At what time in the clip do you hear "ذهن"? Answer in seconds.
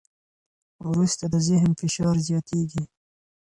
1.47-1.71